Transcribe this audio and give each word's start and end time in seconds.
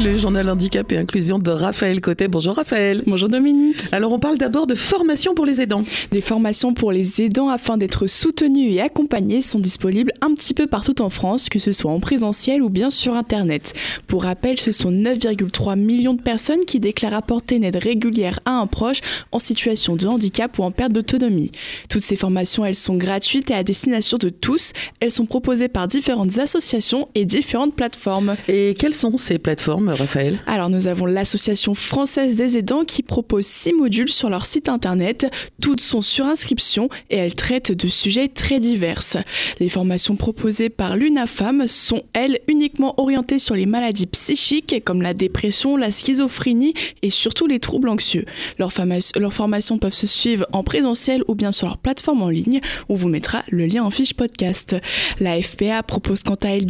le 0.00 0.16
journal 0.16 0.48
handicap 0.48 0.92
et 0.92 0.96
inclusion 0.96 1.38
de 1.38 1.50
Raphaël 1.50 2.00
Côté. 2.00 2.28
Bonjour 2.28 2.54
Raphaël. 2.54 3.02
Bonjour 3.06 3.28
Dominique. 3.28 3.82
Alors 3.90 4.12
on 4.12 4.20
parle 4.20 4.38
d'abord 4.38 4.68
de 4.68 4.76
formation 4.76 5.34
pour 5.34 5.44
les 5.44 5.60
aidants. 5.60 5.82
Des 6.12 6.20
formations 6.20 6.72
pour 6.72 6.92
les 6.92 7.20
aidants 7.20 7.48
afin 7.48 7.76
d'être 7.76 8.06
soutenus 8.06 8.72
et 8.74 8.80
accompagnés 8.80 9.42
sont 9.42 9.58
disponibles 9.58 10.12
un 10.20 10.34
petit 10.34 10.54
peu 10.54 10.68
partout 10.68 11.02
en 11.02 11.10
France, 11.10 11.48
que 11.48 11.58
ce 11.58 11.72
soit 11.72 11.90
en 11.90 11.98
présentiel 11.98 12.62
ou 12.62 12.68
bien 12.68 12.90
sur 12.90 13.14
Internet. 13.14 13.72
Pour 14.06 14.22
rappel, 14.22 14.60
ce 14.60 14.70
sont 14.70 14.92
9,3 14.92 15.76
millions 15.76 16.14
de 16.14 16.22
personnes 16.22 16.64
qui 16.64 16.78
déclarent 16.78 17.14
apporter 17.14 17.56
une 17.56 17.64
aide 17.64 17.76
régulière 17.76 18.38
à 18.44 18.52
un 18.52 18.66
proche 18.66 19.00
en 19.32 19.40
situation 19.40 19.96
de 19.96 20.06
handicap 20.06 20.58
ou 20.58 20.62
en 20.62 20.70
perte 20.70 20.92
d'autonomie. 20.92 21.50
Toutes 21.88 22.02
ces 22.02 22.16
formations, 22.16 22.64
elles 22.64 22.74
sont 22.76 22.96
gratuites 22.96 23.50
et 23.50 23.54
à 23.54 23.64
destination 23.64 24.16
de 24.16 24.28
tous. 24.28 24.72
Elles 25.00 25.10
sont 25.10 25.26
proposées 25.26 25.68
par 25.68 25.88
différentes 25.88 26.38
associations 26.38 27.08
et 27.16 27.24
différentes 27.24 27.74
plateformes. 27.74 28.36
Et 28.46 28.76
quelles 28.78 28.94
sont 28.94 29.16
ces 29.16 29.38
plateformes? 29.38 29.87
Raphaël 29.94 30.38
Alors, 30.46 30.70
nous 30.70 30.86
avons 30.86 31.06
l'Association 31.06 31.74
française 31.74 32.36
des 32.36 32.56
aidants 32.56 32.84
qui 32.84 33.02
propose 33.02 33.46
six 33.46 33.72
modules 33.72 34.08
sur 34.08 34.30
leur 34.30 34.44
site 34.44 34.68
internet. 34.68 35.30
Toutes 35.60 35.80
sont 35.80 36.02
sur 36.02 36.26
inscription 36.26 36.88
et 37.10 37.16
elles 37.16 37.34
traitent 37.34 37.72
de 37.72 37.88
sujets 37.88 38.28
très 38.28 38.60
divers. 38.60 39.02
Les 39.60 39.68
formations 39.68 40.16
proposées 40.16 40.70
par 40.70 40.96
l'UNAFAM 40.96 41.66
sont, 41.66 42.02
elles, 42.12 42.40
uniquement 42.48 43.00
orientées 43.00 43.38
sur 43.38 43.54
les 43.54 43.66
maladies 43.66 44.06
psychiques 44.06 44.82
comme 44.84 45.02
la 45.02 45.14
dépression, 45.14 45.76
la 45.76 45.90
schizophrénie 45.90 46.74
et 47.02 47.10
surtout 47.10 47.46
les 47.46 47.60
troubles 47.60 47.88
anxieux. 47.88 48.24
Leurs, 48.58 48.72
formations 49.32 49.78
peuvent 49.78 49.92
se 49.94 50.06
suivre 50.06 50.46
en 50.52 50.62
présentiel 50.62 51.22
ou 51.28 51.34
bien 51.34 51.52
sur 51.52 51.66
leur 51.66 51.78
plateforme 51.78 52.22
en 52.22 52.30
ligne. 52.30 52.60
On 52.88 52.94
vous 52.94 53.08
mettra 53.08 53.44
le 53.48 53.66
lien 53.66 53.84
en 53.84 53.90
fiche 53.90 54.14
podcast. 54.14 54.76
La 55.20 55.40
FPA 55.40 55.82
propose 55.82 56.22
quant 56.22 56.34
à 56.42 56.48
elle 56.48 56.66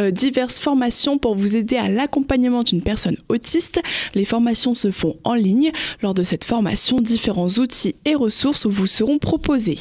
euh, 0.00 0.10
diverses 0.10 0.58
formations 0.58 1.18
pour 1.18 1.34
vous 1.34 1.56
aider 1.56 1.76
à 1.76 1.88
l'accompagnement 1.88 2.39
d'une 2.40 2.82
personne 2.82 3.16
autiste. 3.28 3.80
Les 4.14 4.24
formations 4.24 4.74
se 4.74 4.90
font 4.90 5.16
en 5.24 5.34
ligne. 5.34 5.70
Lors 6.02 6.14
de 6.14 6.22
cette 6.22 6.44
formation, 6.44 7.00
différents 7.00 7.48
outils 7.48 7.94
et 8.04 8.14
ressources 8.14 8.66
vous 8.66 8.86
seront 8.86 9.18
proposés. 9.18 9.76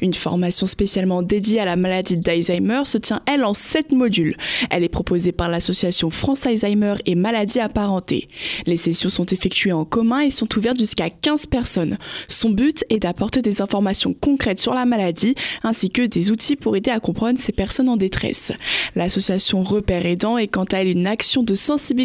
Une 0.00 0.14
formation 0.14 0.66
spécialement 0.66 1.22
dédiée 1.22 1.60
à 1.60 1.64
la 1.64 1.76
maladie 1.76 2.16
d'Alzheimer 2.16 2.82
se 2.84 2.98
tient, 2.98 3.22
elle, 3.26 3.44
en 3.44 3.54
7 3.54 3.92
modules. 3.92 4.36
Elle 4.70 4.84
est 4.84 4.88
proposée 4.88 5.32
par 5.32 5.48
l'association 5.48 6.10
France 6.10 6.46
Alzheimer 6.46 6.94
et 7.06 7.16
maladies 7.16 7.60
apparentées. 7.60 8.28
Les 8.66 8.76
sessions 8.76 9.10
sont 9.10 9.26
effectuées 9.26 9.72
en 9.72 9.84
commun 9.84 10.20
et 10.20 10.30
sont 10.30 10.48
ouvertes 10.56 10.78
jusqu'à 10.78 11.10
15 11.10 11.46
personnes. 11.46 11.98
Son 12.28 12.50
but 12.50 12.84
est 12.88 13.00
d'apporter 13.00 13.42
des 13.42 13.60
informations 13.60 14.14
concrètes 14.14 14.60
sur 14.60 14.74
la 14.74 14.84
maladie 14.84 15.34
ainsi 15.64 15.90
que 15.90 16.02
des 16.02 16.30
outils 16.30 16.56
pour 16.56 16.76
aider 16.76 16.90
à 16.90 17.00
comprendre 17.00 17.40
ces 17.40 17.52
personnes 17.52 17.88
en 17.88 17.96
détresse. 17.96 18.52
L'association 18.94 19.62
Repère 19.62 20.06
Aidant 20.06 20.38
est 20.38 20.48
quant 20.48 20.64
à 20.64 20.78
elle 20.78 20.88
une 20.88 21.06
action 21.06 21.42
de 21.42 21.54
sensibilisation 21.54 21.95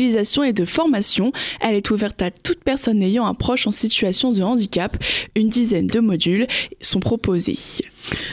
et 0.44 0.54
de 0.54 0.66
formation. 0.66 1.32
Elle 1.60 1.76
est 1.76 1.92
ouverte 1.92 2.22
à 2.22 2.32
toute 2.32 2.64
personne 2.64 3.02
ayant 3.02 3.26
un 3.26 3.34
proche 3.34 3.68
en 3.68 3.72
situation 3.72 4.32
de 4.32 4.42
handicap. 4.42 4.98
Une 5.36 5.50
dizaine 5.50 5.88
de 5.88 6.00
modules 6.00 6.48
sont 6.80 7.00
proposés. 7.00 7.58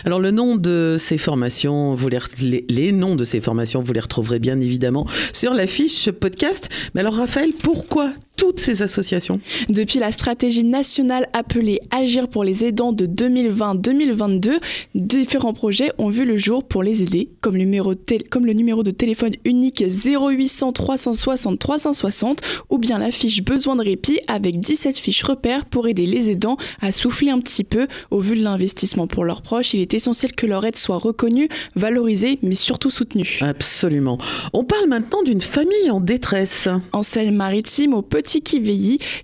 Alors 0.05 0.21
le 0.21 0.31
nom 0.31 0.57
de 0.57 0.97
ces 0.99 1.19
formations, 1.19 1.95
vous 1.95 2.09
les, 2.09 2.65
les, 2.69 2.93
noms 2.93 3.17
de 3.17 3.25
ces 3.25 3.41
formations, 3.41 3.83
vous 3.83 3.93
les 3.93 4.01
retrouverez 4.01 4.39
bien 4.39 4.61
évidemment 4.61 5.07
sur 5.33 5.55
la 5.55 5.67
fiche 5.67 6.11
podcast. 6.11 6.69
Mais 6.95 7.01
alors 7.01 7.15
Raphaël, 7.15 7.53
pourquoi 7.63 8.13
toutes 8.39 8.61
ces 8.61 8.83
associations 8.83 9.41
Depuis 9.69 9.99
la 9.99 10.13
stratégie 10.13 10.65
nationale 10.65 11.29
appelée 11.35 11.81
Agir 11.91 12.29
pour 12.29 12.45
les 12.45 12.65
aidants 12.65 12.93
de 12.93 13.05
2020-2022, 13.07 14.53
différents 14.95 15.53
projets 15.53 15.91
ont 15.99 16.09
vu 16.09 16.25
le 16.25 16.39
jour 16.39 16.65
pour 16.65 16.83
les 16.83 17.03
aider, 17.03 17.29
comme 17.41 17.55
le 17.57 17.65
numéro, 17.65 17.95
comme 18.31 18.47
le 18.47 18.53
numéro 18.53 18.83
de 18.83 18.93
téléphone 18.93 19.33
unique 19.45 19.85
0800 19.85 20.73
360 20.73 21.59
360 21.59 22.41
ou 22.71 22.79
bien 22.79 22.99
la 22.99 23.11
fiche 23.11 23.43
besoin 23.43 23.75
de 23.75 23.83
répit 23.83 24.21
avec 24.29 24.61
17 24.61 24.97
fiches 24.97 25.25
repères 25.25 25.65
pour 25.65 25.89
aider 25.89 26.07
les 26.07 26.31
aidants 26.31 26.57
à 26.81 26.93
souffler 26.93 27.31
un 27.31 27.41
petit 27.41 27.65
peu 27.65 27.89
au 28.13 28.21
vu 28.21 28.37
de 28.37 28.45
l'investissement 28.45 29.09
pour 29.09 29.25
leurs 29.25 29.43
proches. 29.43 29.75
Il 29.75 29.81
est 29.81 29.95
essentiel 29.95 30.33
que 30.33 30.47
leur 30.47 30.65
aide 30.65 30.77
soit 30.77 30.99
reconnue, 30.99 31.49
valorisée, 31.75 32.39
mais 32.43 32.55
surtout 32.55 32.91
soutenue. 32.91 33.41
Absolument. 33.41 34.19
On 34.53 34.63
parle 34.63 34.87
maintenant 34.87 35.25
d'une 35.25 35.41
famille 35.41 35.91
en 35.91 36.01
détresse. 36.01 36.69
En 36.93 37.03
Seine-Maritime, 37.03 37.95
au 37.95 38.03
petit 38.03 38.28
petit 38.29 38.43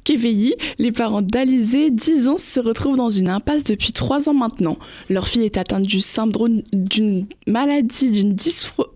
Kéveilly, 0.04 0.54
les 0.78 0.92
parents 0.92 1.20
d'Alizé, 1.20 1.91
10 1.91 2.28
ans, 2.28 2.38
se 2.38 2.59
retrouvent 2.59 2.97
dans 2.97 3.10
une 3.10 3.28
impasse 3.28 3.65
depuis 3.65 3.92
3 3.92 4.31
ans 4.31 4.34
maintenant. 4.34 4.78
Leur 5.10 5.28
fille 5.28 5.44
est 5.44 5.59
atteinte 5.59 5.82
du 5.82 6.00
syndrome 6.00 6.62
d'une 6.72 7.26
maladie, 7.47 8.10
d'une 8.10 8.34
dystrophie 8.34 8.88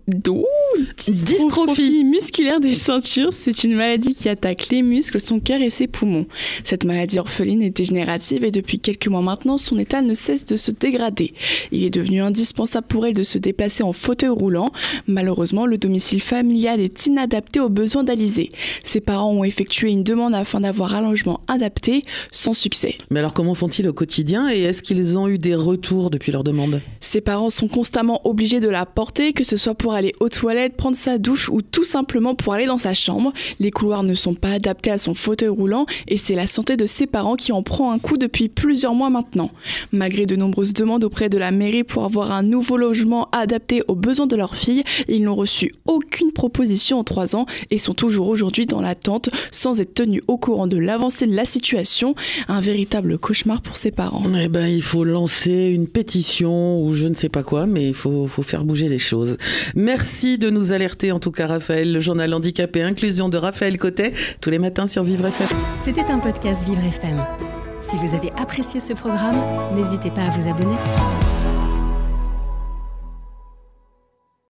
musculaire 2.03 2.59
des 2.59 2.73
ceintures. 2.73 3.33
C'est 3.33 3.63
une 3.63 3.75
maladie 3.75 4.15
qui 4.15 4.29
attaque 4.29 4.69
les 4.69 4.81
muscles, 4.81 5.21
son 5.21 5.39
cœur 5.39 5.61
et 5.61 5.69
ses 5.69 5.85
poumons. 5.85 6.25
Cette 6.63 6.85
maladie 6.85 7.19
orpheline 7.19 7.61
est 7.61 7.69
dégénérative 7.69 8.43
et 8.43 8.51
depuis 8.51 8.79
quelques 8.79 9.07
mois 9.07 9.21
maintenant, 9.21 9.59
son 9.59 9.77
état 9.77 10.01
ne 10.01 10.15
cesse 10.15 10.45
de 10.45 10.57
se 10.57 10.71
dégrader. 10.71 11.33
Il 11.71 11.83
est 11.83 11.91
devenu 11.91 12.21
indispensable 12.21 12.87
pour 12.87 13.05
elle 13.05 13.13
de 13.13 13.21
se 13.21 13.37
déplacer 13.37 13.83
en 13.83 13.93
fauteuil 13.93 14.29
roulant. 14.29 14.71
Malheureusement, 15.05 15.67
le 15.67 15.77
domicile 15.77 16.21
familial 16.21 16.79
est 16.79 17.05
inadapté 17.05 17.59
aux 17.59 17.69
besoins 17.69 18.03
d'Alizé. 18.03 18.51
Ses 18.83 19.01
parents 19.01 19.31
ont 19.31 19.43
effectué 19.43 19.89
une 19.89 19.98
demande 20.03 20.35
afin 20.35 20.61
d'avoir 20.61 20.95
un 20.95 21.01
logement 21.01 21.41
adapté, 21.47 22.03
sans 22.31 22.53
succès. 22.53 22.95
Mais 23.09 23.19
alors 23.19 23.33
comment 23.33 23.53
font-ils 23.53 23.87
au 23.87 23.93
quotidien 23.93 24.49
et 24.51 24.59
est-ce 24.61 24.83
qu'ils 24.83 25.17
ont 25.17 25.27
eu 25.27 25.37
des 25.37 25.55
retours 25.55 26.09
depuis 26.09 26.31
leur 26.31 26.43
demande? 26.43 26.81
Ses 27.09 27.21
parents 27.21 27.49
sont 27.49 27.67
constamment 27.67 28.21
obligés 28.23 28.59
de 28.59 28.69
la 28.69 28.85
porter, 28.85 29.33
que 29.33 29.43
ce 29.43 29.57
soit 29.57 29.73
pour 29.73 29.93
aller 29.93 30.13
aux 30.19 30.29
toilettes, 30.29 30.77
prendre 30.77 30.95
sa 30.95 31.17
douche 31.17 31.49
ou 31.49 31.63
tout 31.63 31.83
simplement 31.83 32.35
pour 32.35 32.53
aller 32.53 32.67
dans 32.67 32.77
sa 32.77 32.93
chambre. 32.93 33.33
Les 33.59 33.71
couloirs 33.71 34.03
ne 34.03 34.13
sont 34.13 34.35
pas 34.35 34.51
adaptés 34.51 34.91
à 34.91 34.99
son 34.99 35.15
fauteuil 35.15 35.49
roulant 35.49 35.87
et 36.07 36.17
c'est 36.17 36.35
la 36.35 36.45
santé 36.45 36.77
de 36.77 36.85
ses 36.85 37.07
parents 37.07 37.35
qui 37.35 37.51
en 37.51 37.63
prend 37.63 37.91
un 37.91 37.97
coup 37.97 38.19
depuis 38.19 38.47
plusieurs 38.47 38.93
mois 38.93 39.09
maintenant. 39.09 39.49
Malgré 39.91 40.27
de 40.27 40.35
nombreuses 40.35 40.73
demandes 40.73 41.03
auprès 41.03 41.29
de 41.29 41.39
la 41.39 41.49
mairie 41.49 41.83
pour 41.83 42.05
avoir 42.05 42.31
un 42.31 42.43
nouveau 42.43 42.77
logement 42.77 43.27
adapté 43.31 43.81
aux 43.87 43.95
besoins 43.95 44.27
de 44.27 44.35
leur 44.35 44.55
fille, 44.55 44.83
ils 45.07 45.23
n'ont 45.23 45.33
reçu 45.33 45.73
aucune 45.87 46.31
proposition 46.31 46.99
en 46.99 47.03
trois 47.03 47.35
ans 47.35 47.47
et 47.71 47.79
sont 47.79 47.95
toujours 47.95 48.27
aujourd'hui 48.27 48.67
dans 48.67 48.81
l'attente 48.81 49.31
sans 49.51 49.81
être 49.81 49.95
tenu 49.95 50.21
au 50.27 50.37
courant 50.37 50.67
de 50.67 50.77
l'avancée 50.77 51.25
de 51.25 51.35
la 51.35 51.45
situation. 51.45 52.13
Un 52.47 52.59
véritable 52.59 53.17
cauchemar 53.17 53.63
pour 53.63 53.77
ses 53.77 53.89
parents. 53.89 54.21
Eh 54.39 54.47
ben, 54.47 54.67
il 54.67 54.83
faut 54.83 55.03
lancer 55.03 55.71
une 55.73 55.87
pétition 55.87 56.79
ou 56.79 56.98
je 56.99 57.07
ne 57.07 57.13
sais 57.13 57.29
pas 57.29 57.43
quoi, 57.43 57.65
mais 57.65 57.87
il 57.87 57.93
faut, 57.93 58.27
faire 58.41 58.63
bouger 58.65 58.89
les 58.89 58.99
choses. 58.99 59.37
Merci 59.75 60.37
de 60.37 60.49
nous 60.49 60.73
alerter, 60.73 61.11
en 61.11 61.19
tout 61.19 61.31
cas, 61.31 61.47
Raphaël, 61.47 61.91
le 61.93 61.99
journal 61.99 62.33
handicapé 62.33 62.81
inclusion 62.81 63.29
de 63.29 63.37
Raphaël 63.37 63.77
Cotet, 63.77 64.13
tous 64.41 64.49
les 64.49 64.59
matins 64.59 64.87
sur 64.87 65.03
Vivre 65.03 65.25
FM. 65.25 65.47
C'était 65.83 66.11
un 66.11 66.19
podcast 66.19 66.65
Vivre 66.65 66.83
FM. 66.83 67.17
Si 67.81 67.95
vous 67.97 68.13
avez 68.15 68.31
apprécié 68.37 68.79
ce 68.79 68.93
programme, 68.93 69.37
n'hésitez 69.75 70.11
pas 70.11 70.23
à 70.23 70.29
vous 70.29 70.49
abonner. 70.49 70.75